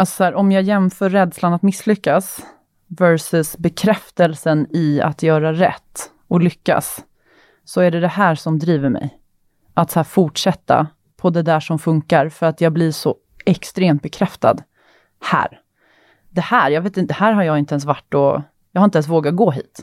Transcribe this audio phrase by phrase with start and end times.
[0.00, 2.46] Alltså så här, om jag jämför rädslan att misslyckas
[2.88, 7.04] versus bekräftelsen i att göra rätt och lyckas,
[7.64, 9.18] så är det det här som driver mig.
[9.74, 10.86] Att så fortsätta
[11.16, 14.56] på det där som funkar, för att jag blir så extremt bekräftad
[15.20, 15.60] här.
[16.30, 18.40] Det här, jag vet inte, här har jag inte ens varit och
[18.72, 19.80] jag har inte ens vågat gå hit.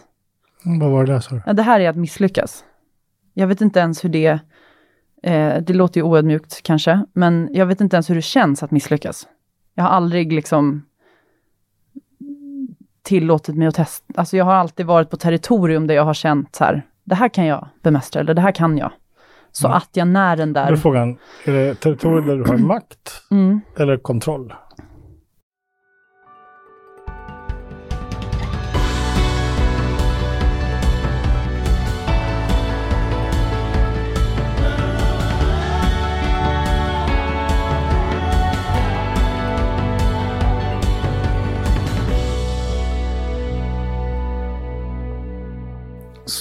[0.63, 1.41] Vad var det där sa du?
[1.45, 2.63] Ja, det här är att misslyckas.
[3.33, 4.39] Jag vet inte ens hur det...
[5.23, 8.71] Eh, det låter ju oödmjukt kanske, men jag vet inte ens hur det känns att
[8.71, 9.27] misslyckas.
[9.77, 10.83] Jag har aldrig liksom
[13.03, 14.13] tillåtit mig att testa.
[14.15, 17.29] Alltså jag har alltid varit på territorium där jag har känt så här, det här
[17.29, 18.91] kan jag bemästra, eller det här kan jag.
[19.51, 19.77] Så Mm.
[19.77, 20.75] att jag när den Då är där...
[20.75, 23.61] frågan, är det territorier där du har makt Mm.
[23.77, 24.53] eller kontroll?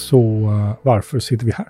[0.09, 1.67] Så eh, varför sitter vi här?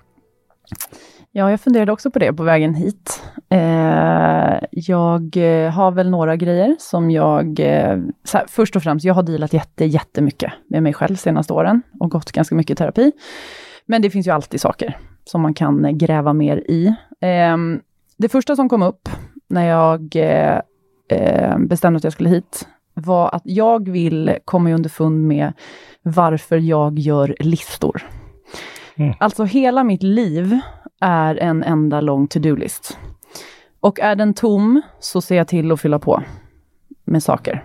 [1.32, 3.22] Ja, jag funderade också på det på vägen hit.
[3.50, 7.60] Eh, jag eh, har väl några grejer som jag...
[7.60, 11.54] Eh, så här, först och främst, jag har dealat jätte, jättemycket med mig själv senaste
[11.54, 13.12] åren och gått ganska mycket i terapi.
[13.86, 16.88] Men det finns ju alltid saker som man kan eh, gräva mer i.
[17.22, 17.58] Eh,
[18.18, 19.10] det första som kom upp
[19.50, 20.16] när jag
[21.10, 25.54] eh, bestämde att jag skulle hit var att jag vill komma underfund med
[26.04, 28.17] varför jag gör listor.
[28.98, 29.14] Mm.
[29.20, 30.60] Alltså hela mitt liv
[31.02, 32.98] är en enda lång to-do-list.
[33.80, 36.24] Och är den tom så ser jag till att fylla på
[37.06, 37.64] med saker.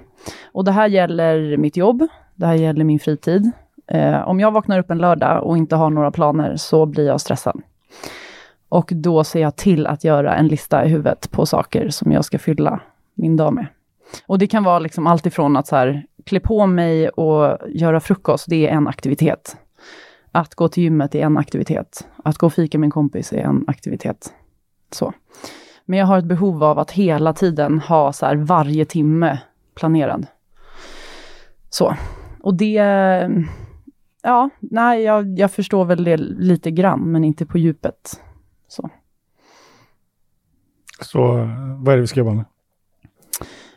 [0.53, 3.51] Och det här gäller mitt jobb, det här gäller min fritid.
[3.87, 7.21] Eh, om jag vaknar upp en lördag och inte har några planer så blir jag
[7.21, 7.63] stressad.
[8.69, 12.25] Och då ser jag till att göra en lista i huvudet på saker som jag
[12.25, 12.81] ska fylla
[13.15, 13.67] min dag med.
[14.27, 18.01] Och det kan vara liksom allt ifrån att så här, klä på mig och göra
[18.01, 19.57] frukost, det är en aktivitet.
[20.33, 22.09] Att gå till gymmet är en aktivitet.
[22.25, 24.33] Att gå och fika med en kompis är en aktivitet.
[24.91, 25.13] Så.
[25.85, 29.39] Men jag har ett behov av att hela tiden ha så här varje timme
[29.75, 30.27] planerad.
[31.71, 31.97] Så.
[32.41, 32.75] Och det...
[34.23, 38.21] Ja, nej, jag, jag förstår väl det lite grann, men inte på djupet.
[38.69, 38.91] Så.
[41.01, 41.23] Så
[41.79, 42.45] vad är det vi ska jobba med?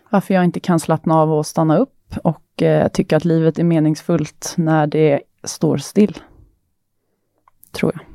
[0.10, 3.64] Varför jag inte kan slappna av och stanna upp och eh, tycka att livet är
[3.64, 6.20] meningsfullt när det står still.
[7.76, 8.06] Tror jag.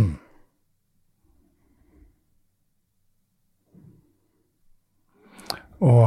[0.00, 0.14] Mm.
[5.78, 6.06] Och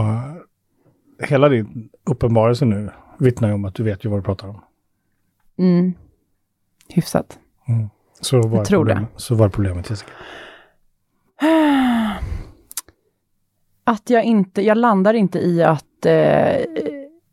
[1.27, 4.61] hela din uppenbarelse nu vittnar ju om att du vet ju vad du pratar om.
[5.57, 5.93] Mm.
[6.89, 7.39] Hyfsat.
[8.21, 8.91] Så var Jag tror det.
[8.93, 10.11] problemet, Så var problemet Jessica.
[13.83, 16.55] Att jag inte, jag landar inte i att, eh,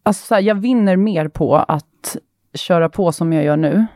[0.03, 2.17] alltså så här, jag vinner mer på att
[2.55, 3.87] köra på som jag gör nu.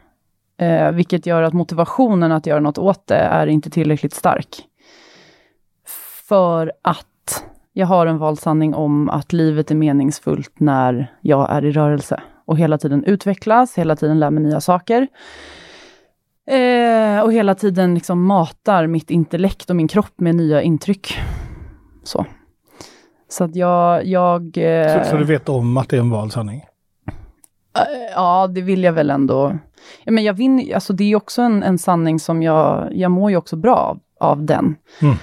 [0.65, 4.49] Eh, vilket gör att motivationen att göra något åt det är inte tillräckligt stark.
[6.29, 11.73] För att jag har en valsanning om att livet är meningsfullt när jag är i
[11.73, 12.23] rörelse.
[12.47, 15.09] Och hela tiden utvecklas, hela tiden lär mig nya saker.
[16.47, 21.19] Eh, och hela tiden liksom matar mitt intellekt och min kropp med nya intryck.
[22.05, 22.27] Så.
[23.29, 24.05] Så att jag...
[24.05, 26.59] jag eh, Så, så du vet om att det är en valsanning?
[26.59, 26.67] Eh,
[28.15, 29.59] Ja, det vill jag väl ändå.
[30.05, 33.31] Ja, men jag vinner, alltså det är också en, en sanning som jag, jag mår
[33.31, 34.77] ju också bra av, av den.
[35.03, 35.15] Mm.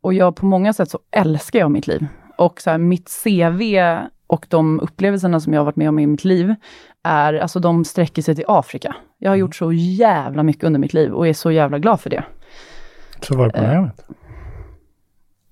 [0.00, 2.06] Och jag på många sätt så älskar jag mitt liv.
[2.38, 3.62] Och så här, mitt CV
[4.26, 6.54] och de upplevelserna som jag har varit med om i mitt liv,
[7.02, 8.96] är, alltså de sträcker sig till Afrika.
[9.18, 12.10] Jag har gjort så jävla mycket under mitt liv och är så jävla glad för
[12.10, 12.24] det.
[13.20, 13.50] Så det Eh.
[13.50, 14.04] problemet?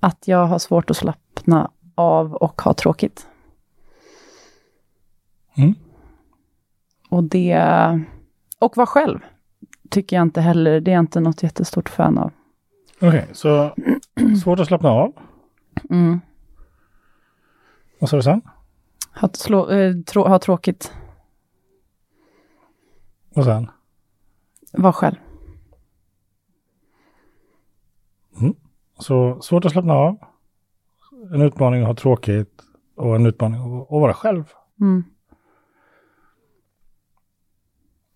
[0.01, 3.27] Att jag har svårt att slappna av och ha tråkigt.
[5.57, 5.75] Mm.
[7.09, 7.63] Och det...
[8.59, 9.19] Och vara själv.
[9.91, 12.33] Tycker jag inte heller, det är jag inte något jättestort fan av.
[13.01, 13.75] Okej, så
[14.43, 15.13] svårt att slappna av.
[15.91, 16.21] Mm.
[18.01, 18.41] Vad sa du sen?
[19.21, 20.93] Ha, slå, eh, trå, ha tråkigt,
[23.35, 23.71] Och sen?
[24.73, 25.15] vara själv.
[28.99, 30.19] Så svårt att slappna av.
[31.35, 32.63] En utmaning att ha tråkigt.
[32.97, 34.45] Och en utmaning att, att vara själv.
[34.81, 35.05] Mm.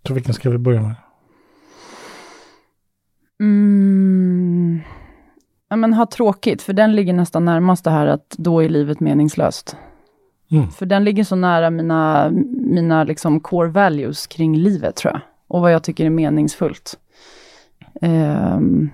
[0.06, 0.94] Så vilken ska vi börja med?
[3.40, 4.80] Mm.
[5.68, 9.00] Ja, men ha tråkigt, för den ligger nästan närmast det här att då är livet
[9.00, 9.76] meningslöst.
[10.50, 10.70] Mm.
[10.70, 15.20] För den ligger så nära mina, mina liksom core values kring livet, tror jag.
[15.48, 16.98] Och vad jag tycker är meningsfullt.
[18.00, 18.90] Ehm.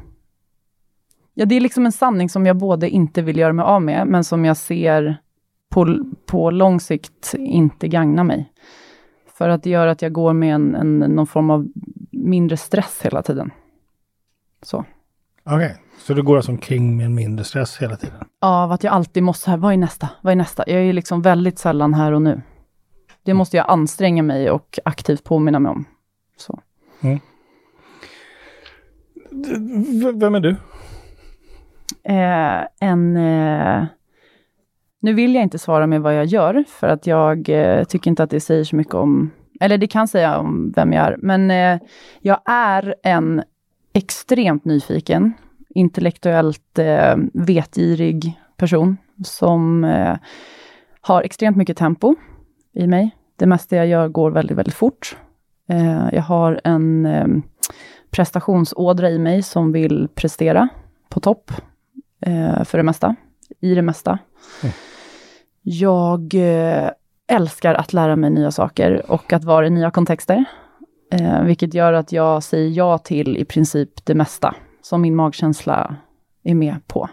[1.34, 4.06] ja, det är liksom en sanning som jag både inte vill göra mig av med,
[4.06, 5.16] men som jag ser
[5.70, 8.52] på, på lång sikt inte gagnar mig.
[9.38, 11.68] För att det gör att jag går med en, en, någon form av
[12.10, 13.50] mindre stress hela tiden.
[14.62, 14.84] Så.
[15.44, 15.70] Okej, okay.
[15.98, 18.24] så du går alltså omkring med en mindre stress hela tiden?
[18.40, 20.08] Ja, av att jag alltid måste, här, vad är nästa?
[20.22, 20.64] Vad är nästa?
[20.66, 22.42] Jag är liksom väldigt sällan här och nu.
[23.22, 25.84] Det måste jag anstränga mig och aktivt påminna mig om.
[26.36, 26.60] Så.
[27.00, 27.20] Mm.
[30.14, 30.56] Vem är du?
[32.02, 33.16] Eh, en...
[33.16, 33.84] Eh,
[35.00, 38.22] nu vill jag inte svara med vad jag gör, för att jag eh, tycker inte
[38.22, 39.30] att det säger så mycket om...
[39.60, 41.80] Eller det kan säga om vem jag är, men eh,
[42.20, 43.42] jag är en
[43.92, 45.32] extremt nyfiken,
[45.68, 50.16] intellektuellt eh, vetgirig person som eh,
[51.00, 52.14] har extremt mycket tempo
[52.74, 53.16] i mig.
[53.36, 55.16] Det mesta jag gör går väldigt, väldigt fort.
[55.68, 57.26] Eh, jag har en eh,
[58.10, 60.68] prestationsådra i mig som vill prestera
[61.08, 61.52] på topp
[62.20, 63.16] eh, för det mesta,
[63.60, 64.18] i det mesta.
[64.62, 64.74] Mm.
[65.62, 66.90] Jag eh,
[67.28, 70.44] älskar att lära mig nya saker och att vara i nya kontexter.
[71.12, 75.96] Eh, vilket gör att jag säger ja till i princip det mesta som min magkänsla
[76.42, 77.08] är med på.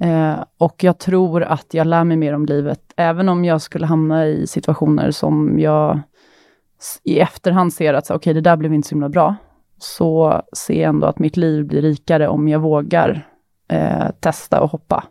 [0.00, 3.86] Eh, och jag tror att jag lär mig mer om livet, även om jag skulle
[3.86, 6.00] hamna i situationer som jag
[7.04, 9.36] i efterhand ser att, okej, okay, det där blev inte så himla bra,
[9.78, 13.28] så ser jag ändå att mitt liv blir rikare om jag vågar
[13.68, 15.04] eh, testa och hoppa,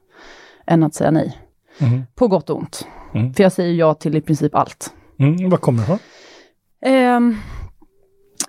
[0.68, 1.38] än att säga nej.
[1.80, 2.04] Mm.
[2.16, 2.88] På gott och ont.
[3.14, 3.34] Mm.
[3.34, 4.94] För jag säger ja till i princip allt.
[5.20, 5.50] Mm.
[5.50, 6.00] Var kommer det ifrån?
[6.86, 7.38] Eh,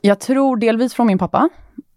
[0.01, 1.49] jag tror delvis från min pappa,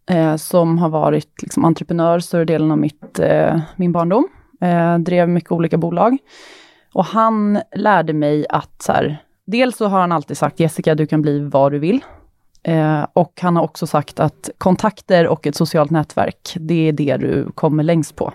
[0.09, 4.27] eh, som har varit liksom, entreprenör större delen av mitt, eh, min barndom.
[4.61, 6.17] Eh, drev mycket olika bolag.
[6.93, 11.07] Och han lärde mig att så här, dels så har han alltid sagt Jessica, du
[11.07, 12.03] kan bli vad du vill.
[12.63, 17.17] Eh, och han har också sagt att kontakter och ett socialt nätverk, det är det
[17.17, 18.33] du kommer längst på.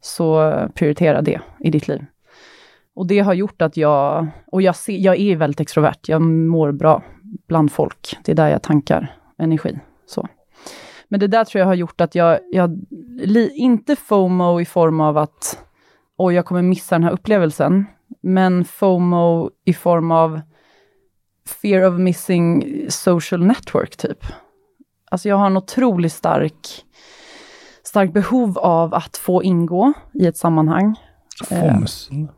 [0.00, 2.04] Så prioritera det i ditt liv.
[2.94, 6.72] Och det har gjort att jag, och jag, ser, jag är väldigt extrovert, jag mår
[6.72, 7.02] bra
[7.48, 8.16] bland folk.
[8.24, 9.78] Det är där jag tankar energi.
[10.06, 10.28] Så.
[11.08, 12.86] Men det där tror jag har gjort att jag, jag
[13.20, 15.64] li, inte FOMO i form av att
[16.16, 17.86] oj, jag kommer missa den här upplevelsen,
[18.20, 20.40] men FOMO i form av
[21.62, 24.24] fear of missing social network, typ.
[25.10, 26.84] Alltså jag har en otroligt stark,
[27.90, 30.96] stark behov av att få ingå i ett sammanhang.
[31.48, 32.22] Fomsn.
[32.22, 32.30] Eh,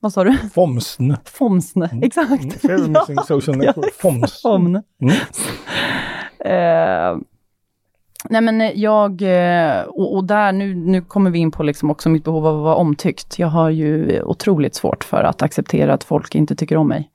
[0.00, 0.36] vad sa du?
[0.54, 1.12] Fomsn.
[1.24, 2.02] Fomsn, mm.
[2.02, 2.64] exakt.
[2.64, 2.92] Mm.
[2.92, 3.94] Missing social network.
[4.42, 4.82] Fomn.
[5.02, 5.14] Mm.
[6.40, 7.18] Eh,
[8.30, 12.08] nej men jag, eh, och, och, där, nu, nu kommer vi in på liksom också
[12.08, 13.38] mitt behov av att vara omtyckt.
[13.38, 17.10] Jag har ju otroligt svårt för att acceptera att folk inte tycker om mig.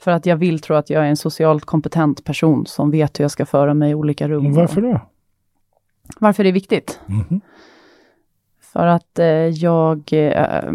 [0.00, 3.24] För att jag vill tro att jag är en socialt kompetent person som vet hur
[3.24, 4.54] jag ska föra mig i olika rum.
[4.54, 5.00] Varför då?
[6.20, 7.00] Varför det är viktigt?
[7.08, 7.40] Mm.
[8.60, 10.72] För att eh, jag eh,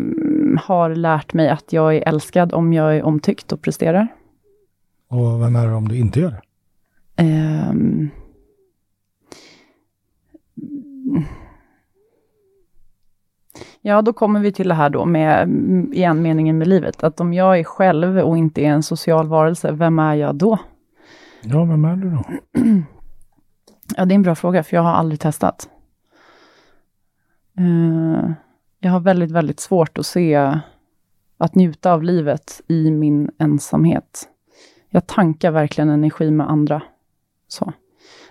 [0.61, 4.07] har lärt mig att jag är älskad om jag är omtyckt och presterar.
[5.07, 6.41] Och vem är det om du inte gör det?
[7.23, 8.09] Um,
[13.85, 15.49] Ja, då kommer vi till det här då med,
[15.93, 17.03] igen, meningen med livet.
[17.03, 20.59] Att om jag är själv och inte är en social varelse, vem är jag då?
[21.41, 22.23] Ja, vem är du då?
[23.97, 25.69] ja, det är en bra fråga, för jag har aldrig testat.
[27.59, 28.31] Uh,
[28.79, 30.59] jag har väldigt, väldigt svårt att se,
[31.37, 34.29] att njuta av livet i min ensamhet.
[34.89, 36.81] Jag tankar verkligen energi med andra.
[37.47, 37.73] Så.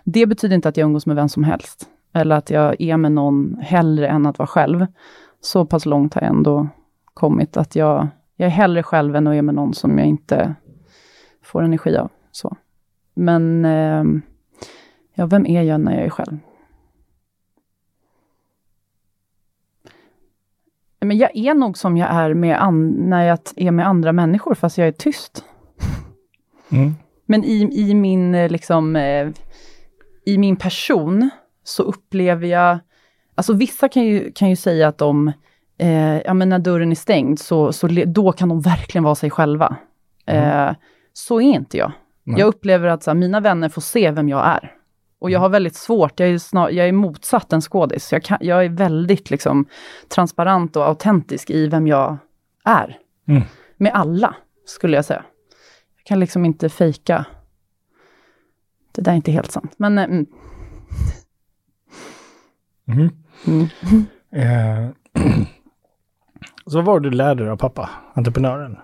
[0.04, 3.12] Det betyder inte att jag umgås med vem som helst, eller att jag är med
[3.12, 4.86] någon hellre än att vara själv
[5.40, 6.68] så pass långt har jag ändå
[7.14, 10.54] kommit att jag, jag är hellre själv än att är med någon som jag inte
[11.42, 12.10] får energi av.
[12.30, 12.56] Så.
[13.14, 14.04] Men, eh,
[15.14, 16.38] ja, vem är jag när jag är själv?
[21.00, 22.74] Men jag är nog som jag är med
[23.08, 25.44] när jag är med andra människor, fast jag är tyst.
[26.70, 26.94] Mm.
[27.26, 29.28] Men i, i, min, eh, liksom, eh,
[30.26, 31.30] i min person
[31.64, 32.78] så upplever jag
[33.34, 35.32] Alltså vissa kan ju, kan ju säga att de,
[35.78, 39.30] eh, ja men när dörren är stängd, så, så då kan de verkligen vara sig
[39.30, 39.76] själva.
[40.26, 40.68] Mm.
[40.68, 40.74] Eh,
[41.12, 41.92] så är inte jag.
[42.24, 42.40] Nej.
[42.40, 44.72] Jag upplever att så här, mina vänner får se vem jag är.
[45.22, 48.12] Och jag har väldigt svårt, jag är, snar, jag är motsatt en skådis.
[48.12, 49.66] Jag, jag är väldigt liksom,
[50.08, 52.16] transparent och autentisk i vem jag
[52.64, 52.98] är.
[53.28, 53.42] Mm.
[53.76, 55.24] Med alla, skulle jag säga.
[55.96, 57.26] Jag kan liksom inte fejka.
[58.92, 59.98] Det där är inte helt sant, men...
[59.98, 60.26] Eh, mm.
[62.86, 63.68] Mm.
[63.90, 64.06] Mm.
[64.32, 64.90] Eh,
[66.66, 68.78] så vad var det du lärde dig av pappa, entreprenören?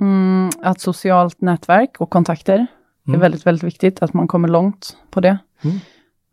[0.00, 2.66] Mm, att socialt nätverk och kontakter
[3.08, 3.18] mm.
[3.18, 5.38] är väldigt, väldigt viktigt, att man kommer långt på det.
[5.62, 5.76] Mm.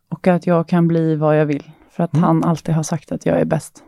[0.10, 2.24] Och att jag kan bli vad jag vill, för att mm.
[2.24, 3.84] han alltid har sagt att jag är bäst.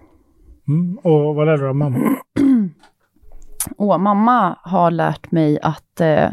[0.68, 0.98] Mm.
[0.98, 2.16] Och vad lärde du av mamma?
[3.78, 6.30] åh, mamma har lärt mig att eh,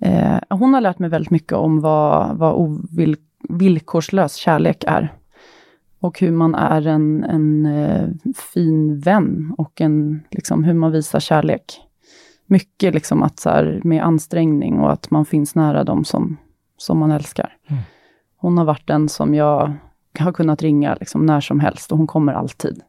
[0.00, 3.16] eh, hon har lärt mig väldigt mycket om vad, vad ovil,
[3.48, 5.12] villkorslös kärlek är.
[6.00, 8.08] Och hur man är en, en eh,
[8.52, 11.64] fin vän och en, liksom, hur man visar kärlek.
[12.52, 16.36] Mycket liksom att så här, med ansträngning och att man finns nära dem som,
[16.76, 17.56] som man älskar.
[17.68, 17.82] Mm.
[18.36, 19.72] Hon har varit den som jag
[20.18, 22.80] har kunnat ringa liksom, när som helst och hon kommer alltid.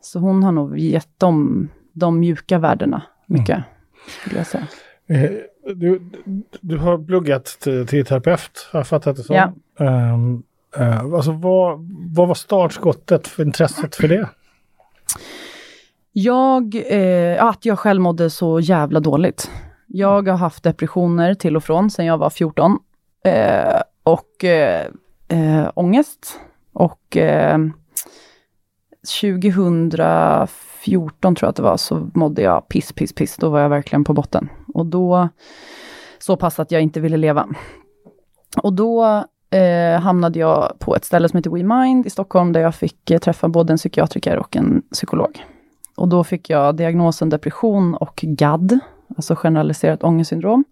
[0.00, 3.64] Så hon har nog gett dem de mjuka värdena mycket,
[4.20, 4.66] skulle jag säga.
[5.06, 5.30] Eh,
[5.74, 6.10] du,
[6.60, 9.36] du har pluggat till, till terapeut, har jag fattat det som.
[9.36, 9.52] Ja.
[9.86, 10.42] Ehm,
[10.76, 14.28] eh, alltså vad, vad var startskottet för intresset för det?
[16.22, 19.50] Jag, eh, att jag själv mådde så jävla dåligt.
[19.86, 22.78] Jag har haft depressioner till och från sedan jag var 14.
[23.24, 24.86] Eh, och eh,
[25.28, 26.40] eh, ångest.
[26.72, 27.58] Och eh,
[29.20, 33.36] 2014 tror jag att det var, så mådde jag piss, piss, piss.
[33.36, 34.48] Då var jag verkligen på botten.
[34.74, 35.28] Och då,
[36.18, 37.48] så pass att jag inte ville leva.
[38.62, 42.74] Och då eh, hamnade jag på ett ställe som heter WeMind i Stockholm, där jag
[42.74, 45.44] fick eh, träffa både en psykiatriker och en psykolog.
[46.00, 48.78] Och då fick jag diagnosen depression och GAD,
[49.16, 50.64] alltså generaliserat ångestsyndrom.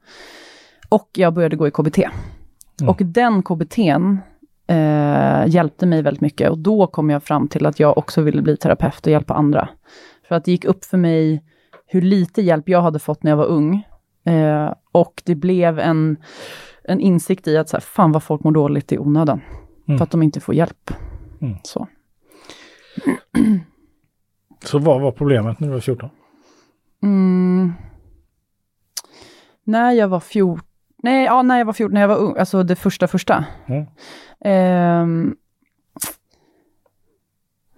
[0.88, 1.98] Och jag började gå i KBT.
[1.98, 2.88] Mm.
[2.88, 4.18] Och den KBTn
[4.66, 6.50] eh, hjälpte mig väldigt mycket.
[6.50, 9.68] Och då kom jag fram till att jag också ville bli terapeut och hjälpa andra.
[10.28, 11.44] För att det gick upp för mig
[11.86, 13.86] hur lite hjälp jag hade fått när jag var ung.
[14.24, 16.16] Eh, och det blev en,
[16.84, 19.40] en insikt i att så här, fan vad folk mår dåligt i onödan.
[19.88, 19.98] Mm.
[19.98, 20.90] För att de inte får hjälp.
[21.40, 21.56] Mm.
[21.62, 21.88] Så.
[24.64, 26.10] Så vad var problemet när du var 14?
[27.02, 27.72] Mm.
[29.64, 30.66] När jag var 14,
[31.02, 33.44] nej, ja, när jag var 14, när jag var ung, alltså det första första.
[33.66, 33.86] Mm.
[34.40, 35.36] Ehm,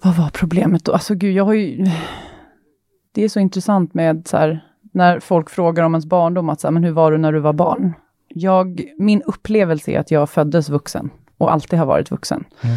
[0.03, 0.93] vad var problemet då?
[0.93, 1.87] Alltså gud, jag har ju...
[3.13, 6.67] Det är så intressant med så här, när folk frågar om ens barndom, att så
[6.67, 7.93] här, men hur var du när du var barn?
[8.29, 12.45] Jag, min upplevelse är att jag föddes vuxen och alltid har varit vuxen.
[12.61, 12.77] Mm.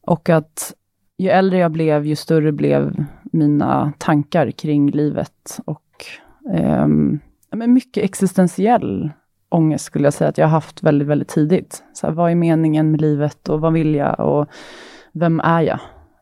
[0.00, 0.74] Och att
[1.18, 5.60] ju äldre jag blev, ju större blev mina tankar kring livet.
[5.64, 5.84] Och
[7.50, 9.10] ja, men mycket existentiell
[9.48, 11.82] ångest skulle jag säga att jag har haft väldigt, väldigt tidigt.
[11.92, 14.46] Så här, vad är meningen med livet och vad vill jag och
[15.12, 15.78] vem är jag?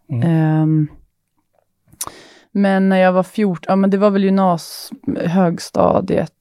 [0.08, 0.28] Mm.
[0.28, 0.88] Ehm,
[2.52, 6.32] men när jag var 14, ja men det var väl gymnas, högstadiet.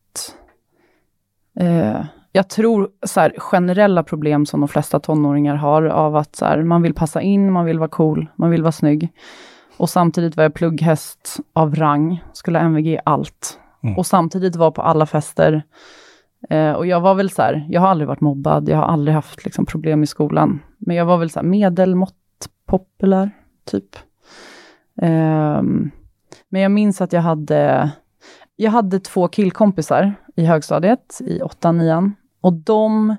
[1.60, 6.46] Eh, jag tror så här, generella problem som de flesta tonåringar har av att så
[6.46, 9.10] här, man vill passa in, man vill vara cool, man vill vara snygg.
[9.78, 13.60] Och samtidigt var jag plugghäst av rang, skulle ha MVG i allt.
[13.84, 13.98] Mm.
[13.98, 15.64] Och samtidigt var på alla fester.
[16.50, 19.16] Eh, och jag var väl så här, jag har aldrig varit mobbad, jag har aldrig
[19.16, 20.60] haft liksom, problem i skolan.
[20.78, 22.16] Men jag var väl så här medelmått
[22.66, 23.32] populär,
[23.66, 23.96] typ.
[25.02, 25.92] Ehm,
[26.50, 27.92] men jag minns att jag hade,
[28.56, 32.16] jag hade två killkompisar i högstadiet, i åttan, nian.
[32.42, 33.16] Och de,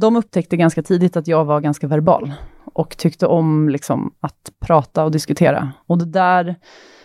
[0.00, 2.32] de upptäckte ganska tidigt att jag var ganska verbal.
[2.64, 5.72] Och tyckte om liksom, att prata och diskutera.
[5.86, 6.56] Och det där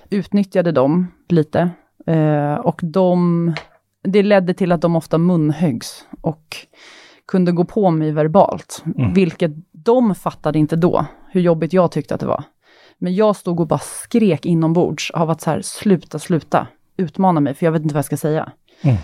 [0.10, 1.70] utnyttjade de lite.
[2.08, 3.54] Eh, och de,
[4.04, 6.08] det ledde till att de ofta munhöggs.
[6.22, 6.58] Och
[7.28, 8.84] kunde gå på mig verbalt.
[8.98, 9.14] Mm.
[9.14, 12.44] Vilket de fattade inte då, hur jobbigt jag tyckte att det var.
[12.98, 17.54] Men jag stod och bara skrek inombords av att så här, sluta, sluta, utmana mig,
[17.54, 18.52] för jag vet inte vad jag ska säga.
[18.82, 18.98] Mm.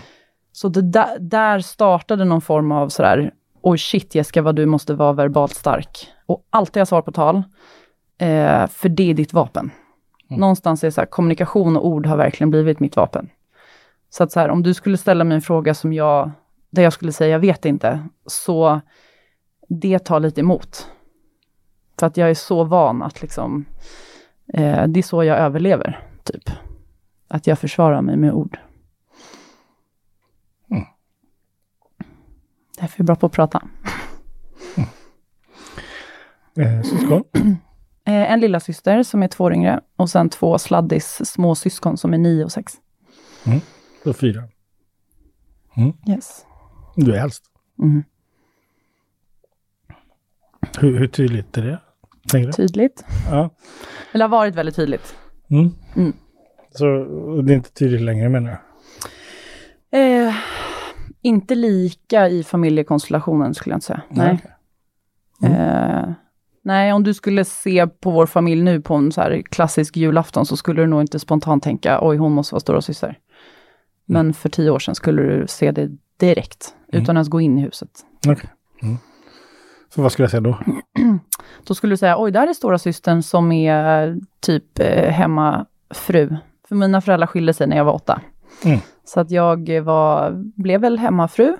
[0.52, 3.32] Så det där, där startade någon form av sådär,
[3.62, 6.08] oj shit Jessica vad du måste vara verbalt stark.
[6.26, 7.36] Och alltid ha svar på tal,
[8.18, 9.70] eh, för det är ditt vapen.
[10.28, 10.40] Mm.
[10.40, 13.30] Någonstans är det så här, kommunikation och ord har verkligen blivit mitt vapen.
[14.10, 16.30] Så att så här, om du skulle ställa mig en fråga som jag,
[16.70, 18.80] där jag skulle säga jag vet inte, så
[19.68, 20.86] det tar lite emot.
[21.98, 23.64] För att jag är så van att liksom,
[24.54, 26.50] eh, det är så jag överlever, typ.
[27.28, 28.58] Att jag försvarar mig med ord.
[32.82, 33.62] Därför är jag bra på att prata.
[36.56, 37.24] Eh, syskon?
[38.04, 41.96] Eh, en lilla syster som är två år yngre och sen två sladdis små syskon
[41.96, 42.72] som är nio och sex.
[44.04, 44.42] Så fyra.
[46.08, 46.44] Yes.
[46.96, 47.44] Du är äldst.
[47.82, 48.04] Mm.
[50.78, 51.80] Hur, hur tydligt är det?
[52.22, 52.52] Du?
[52.52, 53.04] Tydligt.
[53.30, 53.50] Ja.
[54.12, 55.16] Eller har varit väldigt tydligt.
[55.50, 55.70] Mm.
[55.96, 56.12] Mm.
[56.70, 56.84] Så
[57.42, 58.50] det är inte tydligt längre menar
[59.90, 60.28] jag?
[60.28, 60.34] Eh,
[61.22, 64.02] inte lika i familjekonstellationen skulle jag inte säga.
[64.08, 64.38] Nej.
[64.38, 64.56] okej.
[65.52, 65.60] Mm.
[66.08, 66.12] Eh,
[66.62, 70.46] nej, om du skulle se på vår familj nu på en så här klassisk julafton
[70.46, 73.18] så skulle du nog inte spontant tänka oj, hon måste vara stora syster.
[74.04, 77.02] Men för tio år sedan skulle du se det direkt, Mm.
[77.02, 77.90] utan ens gå in i huset.
[78.28, 78.50] Okej.
[78.82, 78.96] Mm.
[79.94, 80.58] Så vad skulle jag säga då?
[81.66, 86.36] Då skulle du säga oj, där är stora systern som är typ eh, hemmafru.
[86.68, 88.20] För mina föräldrar skilde sig när jag var åtta.
[88.64, 88.80] Mm.
[89.04, 90.30] Så att jag var,
[90.62, 91.56] blev väl hemmafru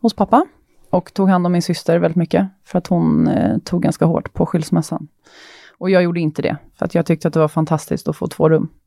[0.00, 0.46] hos pappa
[0.90, 4.32] och tog hand om min syster väldigt mycket, för att hon eh, tog ganska hårt
[4.32, 5.08] på skilsmässan.
[5.78, 8.26] Och jag gjorde inte det, för att jag tyckte att det var fantastiskt att få
[8.26, 8.68] två rum.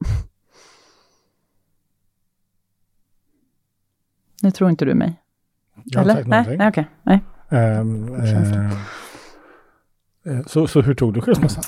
[4.42, 5.22] Nu tror inte du mig.
[5.84, 6.58] Jag har inte sagt Nej, någonting.
[6.58, 6.88] nej okej.
[7.04, 7.20] Nej.
[7.50, 7.80] Eh,
[10.36, 11.64] eh, så, så hur tog du skilsmässan?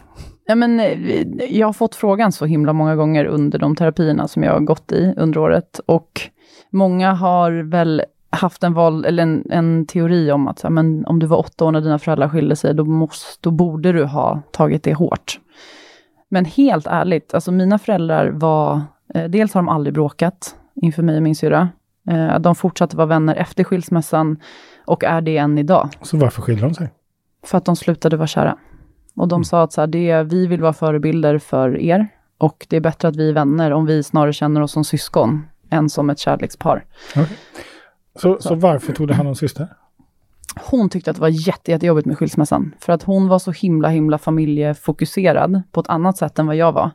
[0.46, 4.44] Ja, men, eh, jag har fått frågan så himla många gånger under de terapierna som
[4.44, 5.80] jag har gått i under året.
[5.86, 6.22] Och
[6.70, 11.06] många har väl haft en, val, eller en, en teori om att så här, men
[11.06, 14.04] om du var åtta år när dina föräldrar skilde sig, då, måste, då borde du
[14.04, 15.40] ha tagit det hårt.
[16.30, 18.82] Men helt ärligt, alltså mina föräldrar var,
[19.14, 21.70] eh, dels har de aldrig bråkat inför mig och min syrra.
[22.10, 24.38] Eh, de fortsatte vara vänner efter skilsmässan
[24.86, 25.90] och är det än idag.
[26.02, 26.90] Så varför skilde de sig?
[27.46, 28.58] För att de slutade vara kära.
[29.16, 32.08] Och de sa att så här, det, vi vill vara förebilder för er
[32.38, 35.48] och det är bättre att vi är vänner om vi snarare känner oss som syskon
[35.70, 36.86] än som ett kärlekspar.
[38.16, 39.68] Så, så varför tog du hand om syster?
[40.56, 43.90] Hon tyckte att det var jätte, jättejobbigt med skilsmässan, för att hon var så himla,
[43.90, 46.92] himla familjefokuserad på ett annat sätt än vad jag var.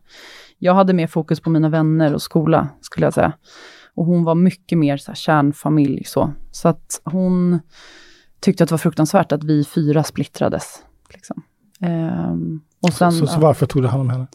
[0.58, 3.32] Jag hade mer fokus på mina vänner och skola, skulle jag säga.
[3.94, 6.32] Och hon var mycket mer så här, kärnfamilj så.
[6.50, 7.60] Så att hon
[8.40, 10.82] tyckte att det var fruktansvärt att vi fyra splittrades.
[11.12, 11.42] Liksom.
[11.82, 14.26] Ehm, och sen, så, så varför tog du hand om henne?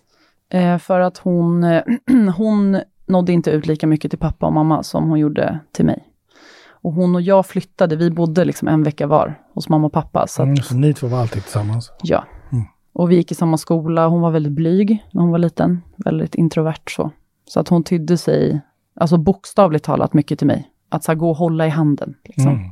[0.50, 1.84] Eh, för att hon, eh,
[2.38, 6.08] hon nådde inte ut lika mycket till pappa och mamma som hon gjorde till mig.
[6.68, 10.28] Och hon och jag flyttade, vi bodde liksom en vecka var hos mamma och pappa.
[10.28, 11.92] Så att, Mm, så ni två var alltid tillsammans?
[12.04, 12.24] ja.
[12.52, 12.66] Mm.
[12.94, 16.36] Och vi gick i samma skola, hon var väldigt blyg när hon var liten, väldigt
[16.36, 17.12] introvert så.
[17.48, 18.62] Så att hon tydde sig,
[18.96, 20.72] alltså bokstavligt talat mycket till mig.
[20.90, 22.16] Att så här, gå och hålla i handen.
[22.24, 22.48] Liksom.
[22.52, 22.72] Mm.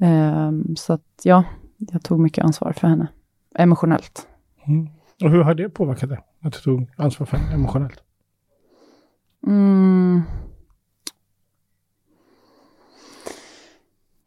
[0.00, 1.44] Ehm, så att ja,
[1.76, 3.06] jag tog mycket ansvar för henne.
[3.58, 4.28] Emotionellt.
[4.66, 4.88] Mm.
[5.22, 6.18] Och hur har det påverkat dig?
[6.42, 8.02] Att du tog ansvar för emotionellt?
[9.46, 10.22] Mm.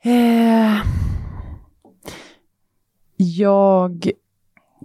[0.04, 0.84] Eh,
[3.18, 4.12] jag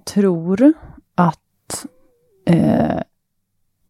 [0.04, 0.72] tror
[1.14, 1.86] att
[2.46, 3.00] eh,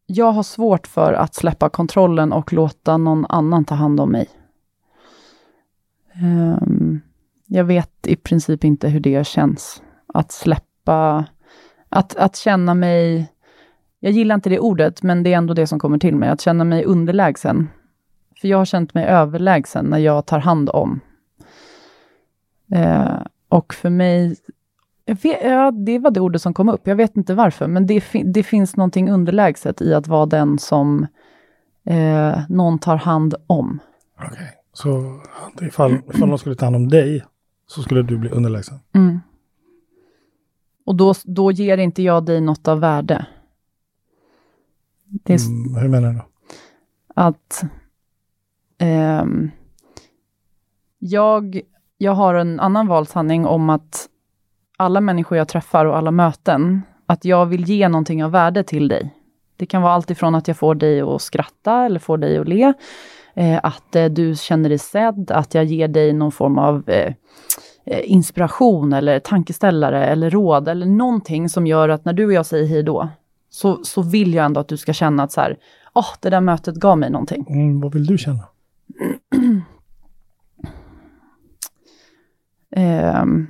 [0.06, 4.28] jag har svårt för att släppa kontrollen och låta någon annan ta hand om mig.
[6.12, 7.00] Ehm,
[7.46, 9.82] jag vet i princip inte hur det känns.
[10.14, 11.24] Att släppa,
[11.88, 13.34] att, att känna mig
[14.04, 16.40] jag gillar inte det ordet, men det är ändå det som kommer till mig, att
[16.40, 17.68] känna mig underlägsen.
[18.40, 21.00] För jag har känt mig överlägsen när jag tar hand om.
[22.74, 24.36] Eh, och för mig,
[25.06, 28.04] vet, ja, det var det ordet som kom upp, jag vet inte varför, men det,
[28.24, 31.06] det finns någonting underlägset i att vara den som
[31.84, 33.80] eh, någon tar hand om.
[34.16, 34.50] Okej.
[34.72, 37.24] Så att ifall, ifall någon skulle ta hand om dig
[37.66, 38.78] så skulle du bli underlägsen?
[38.94, 39.20] Mm.
[40.84, 43.26] Och då, då ger inte jag dig något av värde.
[45.04, 46.20] Det är, Mm, hur menar du?
[47.14, 47.64] att
[48.78, 49.50] ehm,
[50.98, 51.60] jag,
[51.98, 54.08] jag har en annan valsanning om att
[54.76, 58.88] alla människor jag träffar och alla möten, att jag vill ge någonting av värde till
[58.88, 59.14] dig.
[59.56, 62.48] Det kan vara allt ifrån att jag får dig att skratta eller får dig att
[62.48, 62.72] le,
[63.34, 66.96] eh, att eh, du känner dig sedd, att jag ger dig någon form av eh,
[67.06, 67.14] eh,
[67.86, 72.66] inspiration eller tankeställare eller råd eller någonting som gör att när du och jag säger
[72.66, 73.08] hej då,
[73.50, 75.58] så, så vill jag ändå att du ska känna att så här,
[75.94, 77.46] åh, det där mötet gav mig någonting.
[77.48, 78.44] Mm, vad vill du känna?
[82.76, 83.46] Ehm.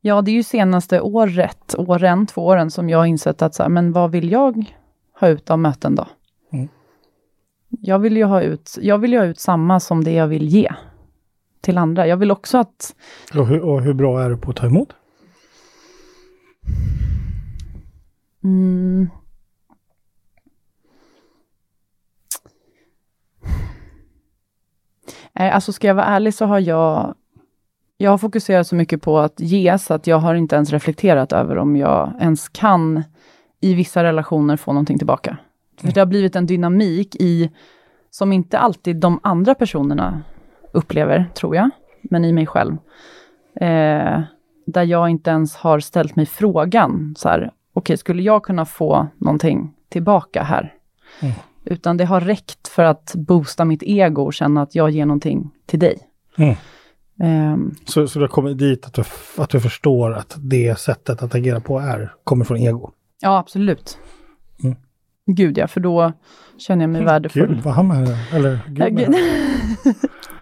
[0.00, 3.62] ja, det är ju senaste året, åren, två åren, som jag har insett att så
[3.62, 4.74] här, men vad vill jag
[5.20, 6.06] ha ut av möten då?
[6.52, 6.68] Mm.
[7.68, 10.48] Jag vill ju ha ut, jag vill ju ha ut samma som det jag vill
[10.48, 10.72] ge
[11.60, 12.06] till andra.
[12.06, 12.94] Jag vill också att
[13.38, 14.88] Och hur, och hur bra är du på att ta emot?
[18.44, 19.10] Mm.
[25.32, 27.14] Nej, alltså ska jag vara ärlig så har jag,
[27.96, 31.32] jag har fokuserat så mycket på att ge, så att jag har inte ens reflekterat
[31.32, 33.02] över om jag ens kan
[33.60, 35.36] i vissa relationer få någonting tillbaka.
[35.80, 37.50] För det har blivit en dynamik i,
[38.10, 40.22] som inte alltid de andra personerna
[40.72, 41.70] upplever, tror jag,
[42.02, 42.72] men i mig själv.
[43.60, 44.20] Eh,
[44.66, 49.08] där jag inte ens har ställt mig frågan, så här, okej, skulle jag kunna få
[49.18, 50.74] någonting tillbaka här?
[51.20, 51.34] Mm.
[51.64, 55.50] Utan det har räckt för att boosta mitt ego och känna att jag ger någonting
[55.66, 55.98] till dig.
[56.36, 56.54] Mm.
[57.22, 59.02] Ehm, Så, så du har kommit dit att du,
[59.38, 62.90] att du förstår att det sättet att agera på är, kommer från ego?
[63.20, 63.98] ja, absolut.
[64.64, 64.76] Mm.
[65.26, 66.12] Gud ja, för då
[66.58, 67.46] känner jag mig värdefull.
[67.46, 69.14] Gud, vad han med Eller gud.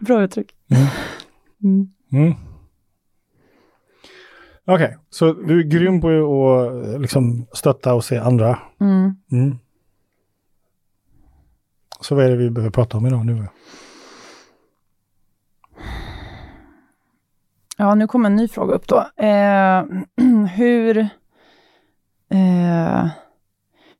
[0.06, 0.54] Bra uttryck.
[0.70, 0.86] Mm.
[1.64, 1.90] Mm.
[2.12, 2.34] Mm.
[4.64, 8.58] Okej, så du är grym på att liksom stötta och se andra.
[8.80, 9.14] Mm.
[9.32, 9.58] Mm.
[12.00, 13.46] Så vad är det vi behöver prata om idag nu?
[17.76, 19.24] Ja, nu kommer en ny fråga upp då.
[19.24, 19.84] Eh,
[20.56, 20.98] hur,
[22.30, 23.06] eh,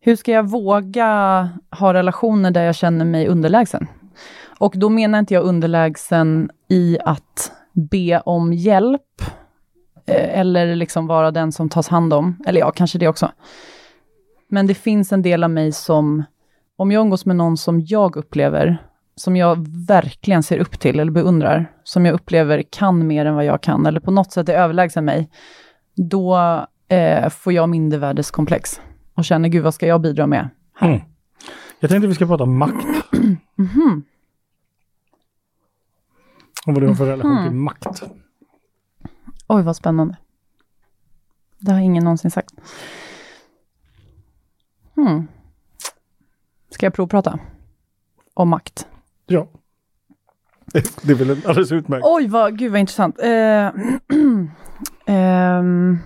[0.01, 3.87] hur ska jag våga ha relationer där jag känner mig underlägsen?
[4.59, 9.23] Och då menar inte jag underlägsen i att be om hjälp,
[10.07, 12.37] eh, eller liksom vara den som tas hand om.
[12.47, 13.31] Eller ja, kanske det också.
[14.49, 16.25] Men det finns en del av mig som,
[16.77, 18.83] om jag umgås med någon som jag upplever,
[19.17, 23.45] som jag verkligen ser upp till eller beundrar, som jag upplever kan mer än vad
[23.45, 25.31] jag kan, eller på något sätt är överlägsen mig,
[25.97, 26.37] då
[26.89, 28.81] eh, får jag mindervärdeskomplex
[29.15, 30.49] och känner, gud vad ska jag bidra med?
[30.75, 30.89] Här.
[30.89, 31.01] Mm.
[31.81, 32.87] Jag tänkte vi ska prata makt,
[33.19, 33.41] makt.
[33.55, 34.05] Mhm.
[36.67, 37.87] Och vad du har för relation till makt.
[39.47, 40.17] Oj, vad spännande.
[41.59, 42.55] Det har ingen någonsin sagt.
[44.95, 45.29] Hmm.
[46.71, 47.39] Ska jag provprata?
[48.35, 48.89] Om makt?
[49.27, 49.49] Ja.
[51.03, 52.07] Det, är väl alldeles utmärkt.
[52.07, 53.19] Oj, vad, gud vad intressant.
[53.19, 53.27] Eh,
[55.07, 55.99] ehm.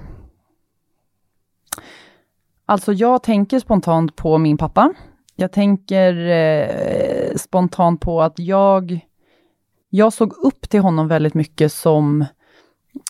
[2.67, 4.95] alltså jag tänker spontant på min pappa.
[5.41, 9.01] Jag tänker eh, spontant på att jag,
[9.91, 12.25] jag såg upp till honom väldigt mycket som,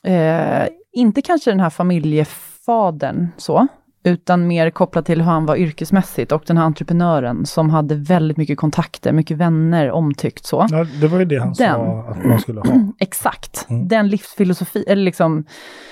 [0.04, 3.66] eh, inte kanske den här familjefadern så,
[4.04, 8.36] utan mer kopplat till hur han var yrkesmässigt och den här entreprenören som hade väldigt
[8.36, 10.66] mycket kontakter, mycket vänner, omtyckt så.
[10.70, 11.74] Ja, det var ju det han Den.
[11.74, 12.66] sa att man skulle ha.
[12.98, 13.88] Exakt, Mm.
[13.88, 15.44] den livsfilosofi, eller liksom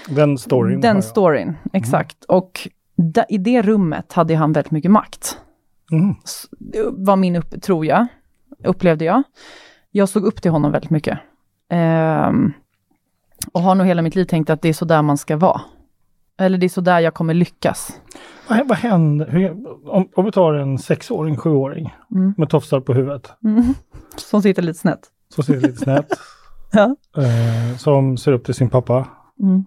[0.09, 0.81] Den storyn.
[0.81, 2.25] den storyn, exakt.
[2.25, 5.39] Och da, i det rummet hade han väldigt mycket makt.
[5.93, 6.15] Mm.
[7.07, 8.07] Var min upp, tror jag,
[8.65, 9.23] upplevde jag.
[9.91, 11.19] Jag såg upp till honom väldigt mycket.
[11.71, 12.53] Ehm,
[13.53, 15.61] och har nog hela mitt liv tänkt att det är så där man ska vara.
[16.39, 18.01] Eller det är så där jag kommer lyckas.
[18.49, 19.27] Vad, vad händer?
[19.27, 19.51] Hur,
[19.91, 22.35] om, om vi tar en sexåring, sjuåring Mm.
[22.37, 23.33] med tofsar på huvudet.
[23.45, 23.65] Mm.
[24.17, 25.01] Som sitter lite snett.
[25.35, 26.09] Som ser lite snett.
[26.73, 26.97] Ja.
[27.23, 29.09] eh, som ser upp till sin pappa.
[29.41, 29.65] Mm.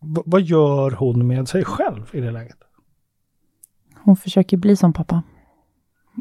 [0.00, 2.56] Vad gör hon med sig själv i det läget?
[4.04, 5.22] Hon försöker bli som pappa.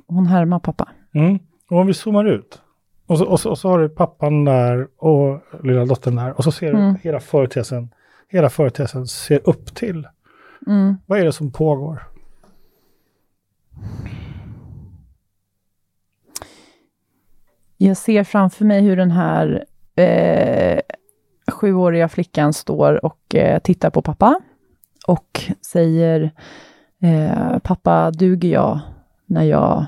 [0.08, 0.90] Hon härmar pappa.
[1.14, 1.40] Mm.
[1.70, 2.62] Och om vi zoomar ut.
[3.08, 6.38] Och så, och, så, och så har du pappan där och lilla dottern där.
[6.38, 6.94] Och så ser Mm.
[6.94, 7.94] du hela företeelsen.
[8.30, 10.08] Hela företeelsen ser upp till.
[10.68, 10.96] Mm.
[11.06, 12.04] Vad är det som pågår?
[17.78, 19.66] Jag ser framför mig hur den här
[19.96, 20.80] eh,
[21.52, 24.42] sjuåriga flickan står och eh, tittar på pappa
[25.08, 25.42] och
[25.72, 26.32] säger
[27.02, 28.80] eh, Pappa, duger jag
[29.26, 29.86] när jag...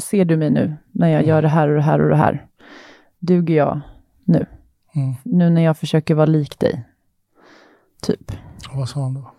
[0.00, 2.46] Ser du mig nu när jag gör det här och det här och det här?
[3.18, 3.80] Duger jag
[4.24, 4.46] nu?
[4.94, 5.14] Mm.
[5.24, 6.84] Nu när jag försöker vara lik dig?
[8.02, 8.30] Typ.
[8.70, 9.30] Och vad sa han då?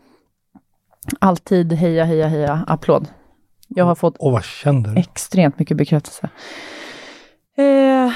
[1.20, 3.08] Alltid heja, heja, heja, applåd.
[3.68, 5.00] Jag har fått Och vad kände du?
[5.00, 6.30] extremt mycket bekräftelse.
[7.58, 8.12] Eh,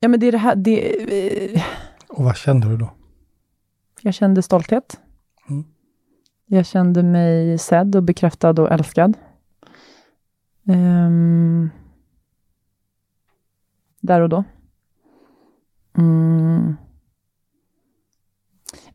[0.00, 1.62] ja, men det är det här, det, eh,
[2.08, 2.90] Och vad kände du då?
[4.02, 5.00] jag kände stolthet.
[6.50, 9.16] Jag kände mig sedd och bekräftad och älskad.
[10.64, 11.70] Um,
[14.00, 14.44] där och då.
[15.98, 16.76] Mm.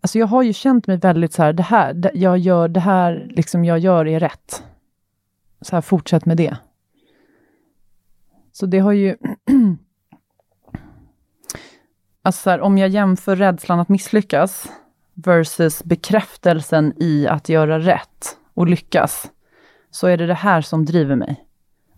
[0.02, 2.80] Alltså jag har ju känt mig väldigt så här, det här, det, jag gör det
[2.80, 4.64] här, liksom jag gör är rätt.
[5.62, 6.58] Så här, fortsätt med det.
[8.52, 9.18] Så det har ju...
[12.22, 14.72] alltså så här, om jag jämför rädslan att misslyckas
[15.14, 19.32] versus bekräftelsen i att göra rätt och lyckas,
[19.92, 21.46] så är det det här som driver mig.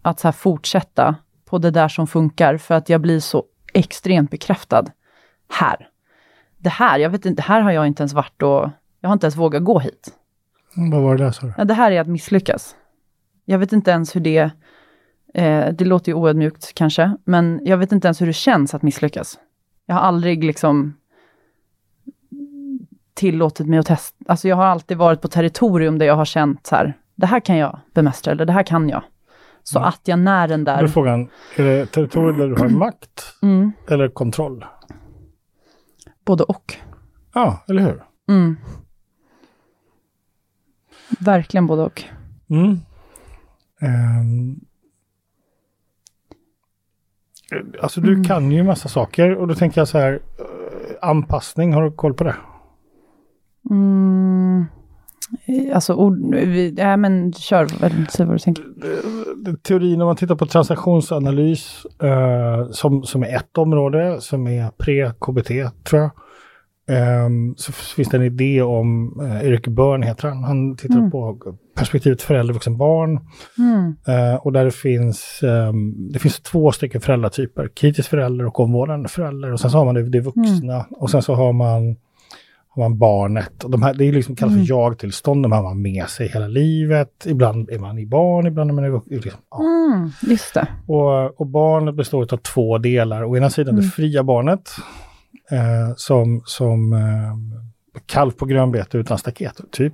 [0.01, 4.85] Att så fortsätta på det där som funkar, för att jag blir så extremt bekräftad
[5.49, 5.89] här.
[6.57, 8.69] Det här, jag vet inte, här har jag inte ens varit och
[9.01, 10.13] jag har inte ens vågat gå hit.
[10.75, 11.53] Vad var det där sa du?
[11.57, 12.75] Ja, det här är att misslyckas.
[13.45, 14.51] Jag vet inte ens hur det...
[15.33, 18.81] Eh, det låter ju oödmjukt kanske, men jag vet inte ens hur det känns att
[18.81, 19.39] misslyckas.
[19.85, 20.97] Jag har aldrig liksom
[23.15, 24.17] tillåtit mig att testa.
[24.27, 27.39] Alltså jag har alltid varit på territorium där jag har känt så här, det här
[27.39, 29.03] kan jag bemästra, eller det här kan jag.
[29.63, 29.87] Så Mm.
[29.89, 30.87] att jag när den Då är där...
[30.87, 34.65] frågan, är det territorium där du har makt Mm, eller kontroll?
[36.25, 36.75] både och.
[37.33, 38.03] Ja, eller hur?
[38.29, 38.57] Mm.
[41.19, 42.03] Verkligen både och.
[42.49, 42.79] Mm.
[43.81, 44.59] Ehm.
[47.81, 48.23] Alltså du Mm.
[48.23, 52.13] kan ju massa saker och då tänker jag så här, eh, anpassning, har du koll
[52.13, 52.35] på det?
[53.69, 54.65] Mm.
[55.45, 56.35] Eh, Alltså ord...
[56.77, 57.67] Ja, men kör,
[58.11, 58.63] säg vad du tänker.
[58.63, 64.69] Eh, Teorin om man tittar på transaktionsanalys eh, som, som är ett område som är
[64.77, 66.11] pre-KBT tror jag.
[66.87, 71.11] ehm, så finns det en idé om, uh, Erik Börn heter han, han tittar Mm.
[71.11, 71.37] på
[71.77, 73.19] perspektivet förälder, vuxen, barn.
[73.57, 73.95] Mm.
[74.07, 79.09] Eh, och där det finns, ehm, det finns två stycken föräldratyper, kritisk förälder och omvårdande
[79.09, 79.51] förälder.
[79.53, 81.95] Och sen så har man det, det vuxna och sen så har man,
[82.75, 83.63] har man barnet.
[83.63, 84.65] Och de här, det är liksom kallas Mm.
[84.65, 87.25] för jag-tillstånd, de har man med sig hela livet.
[87.25, 89.17] Ibland är man i barn, ibland är man i vuxen.
[89.17, 89.59] Liksom, ja.
[89.93, 90.67] Mm, just det.
[90.87, 93.23] och, och barnet består av två delar.
[93.23, 93.85] Å ena sidan Mm.
[93.85, 94.69] det fria barnet,
[95.51, 97.35] eh, som, som eh,
[98.05, 99.93] kalv på grönbete utan staket, typ.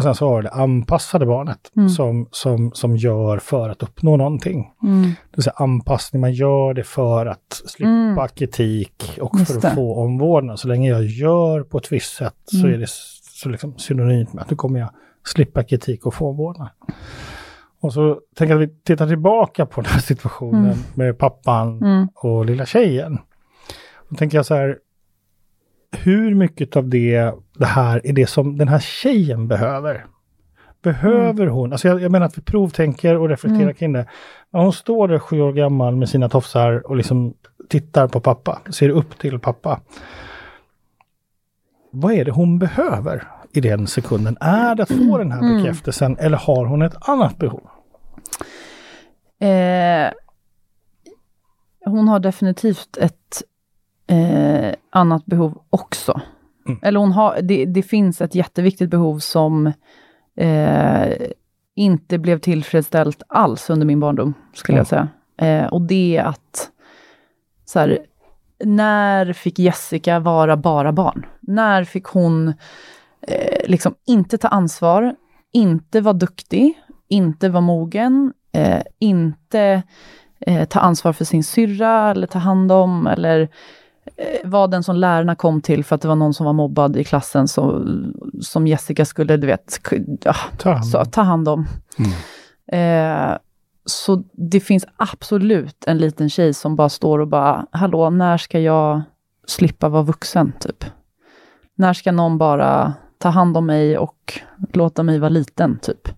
[0.00, 1.88] Och sen så har du det anpassade barnet Mm.
[1.88, 4.70] som, som, som gör för att uppnå någonting.
[4.82, 5.02] Mm.
[5.02, 8.28] Det vill säga anpassning, man gör det för att slippa Mm.
[8.28, 9.70] kritik och Just för att det.
[9.74, 10.58] få omvårdnad.
[10.60, 12.74] Så länge jag gör på ett visst sätt så Mm.
[12.74, 12.88] är det
[13.40, 14.90] så liksom synonymt med att nu kommer jag
[15.26, 16.68] slippa kritik och få omvårdnad.
[17.80, 20.78] Och så tänker jag att vi tittar tillbaka på den här situationen Mm.
[20.94, 22.08] med pappan Mm.
[22.14, 23.18] och lilla tjejen.
[24.08, 24.78] Då tänker jag så här,
[25.92, 30.06] hur mycket av det, det här är det som den här tjejen behöver?
[30.82, 33.74] Behöver hon, alltså jag, jag menar att vi provtänker och reflekterar Mm.
[33.74, 34.06] kring det.
[34.50, 37.34] När hon står där sju år gammal med sina tofsar och liksom
[37.68, 39.80] tittar på pappa, ser upp till pappa.
[41.90, 44.36] Vad är det hon behöver i den sekunden?
[44.40, 45.56] Är det att få den här Mm.
[45.56, 47.62] bekräftelsen eller har hon ett annat behov?
[49.40, 50.12] Eh,
[51.84, 53.42] hon har definitivt ett
[54.10, 56.20] eh, annat behov också.
[56.66, 56.78] Mm.
[56.82, 59.72] Eller hon har, det, det finns ett jätteviktigt behov som
[60.36, 61.08] eh,
[61.76, 65.08] inte blev tillfredsställt alls under min barndom, skulle jag säga.
[65.36, 66.70] Eh, och det är att,
[67.64, 67.98] så här,
[68.64, 71.26] när fick Jessica vara bara barn?
[71.40, 72.48] När fick hon
[73.22, 75.14] eh, liksom inte ta ansvar,
[75.52, 79.82] inte vara duktig, inte vara mogen, eh, inte
[80.40, 83.48] eh, ta ansvar för sin syrra eller ta hand om eller
[84.20, 86.96] eh, vara den som lärarna kom till för att det var någon som var mobbad
[86.96, 87.86] i klassen så,
[88.40, 89.78] som Jessica skulle, du vet,
[90.24, 91.06] ja, Ta hand så, om.
[91.10, 91.66] ta hand om.
[92.72, 93.36] Eh,
[93.84, 98.60] så det finns absolut en liten tjej som bara står och bara, hallå, när ska
[98.60, 99.02] jag
[99.46, 100.84] slippa vara vuxen, typ?
[101.76, 104.40] När ska någon bara ta hand om mig och
[104.72, 106.08] låta mig vara liten, typ?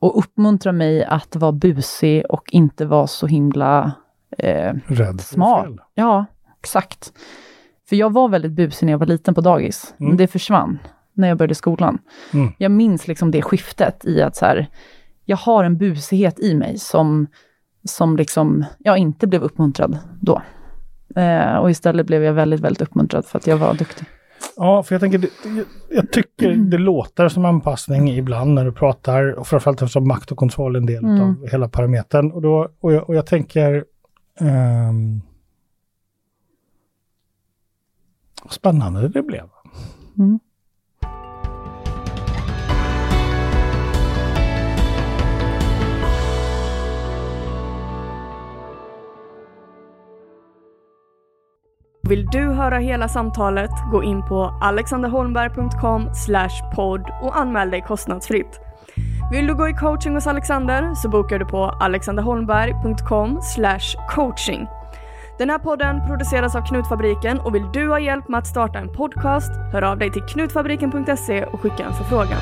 [0.00, 3.92] Och uppmuntra mig att vara busig och inte vara så himla
[4.38, 5.80] eh, Rädd fel.
[5.94, 6.24] Ja,
[6.60, 7.12] exakt.
[7.88, 9.94] För jag var väldigt busig när jag var liten på dagis.
[9.98, 10.08] Mm.
[10.08, 10.78] Men det försvann
[11.12, 11.98] när jag började skolan.
[12.32, 12.52] Mm.
[12.58, 14.66] Jag minns liksom det skiftet i att så här,
[15.24, 17.26] jag har en busighet i mig som,
[17.84, 20.42] som liksom, jag inte blev uppmuntrad då.
[21.16, 24.06] Eh, och istället blev jag väldigt, väldigt uppmuntrad för att jag var duktig.
[24.56, 28.72] Ja, för jag tänker, det- jag, jag tycker det låter som anpassning ibland när du
[28.72, 31.20] pratar, och framförallt eftersom makt och kontroll är en del Mm.
[31.20, 32.30] av hela parametern.
[32.32, 33.84] Och, då, och, jag, och jag tänker...
[34.40, 35.20] ehm,
[38.48, 39.44] vad spännande det blev.
[40.18, 40.38] Mm.
[52.08, 56.10] Vill du höra hela samtalet, gå in på alexanderholmberg.com
[56.76, 58.60] podd och anmäl dig kostnadsfritt.
[59.32, 63.40] Vill du gå i coaching hos Alexander så bokar du på alexanderholmberg.com
[64.08, 64.77] coaching.
[65.38, 68.92] Den här podden produceras av Knutfabriken och vill du ha hjälp med att starta en
[68.92, 72.40] podcast, hör av dig till knutfabriken.se och skicka en förfrågan.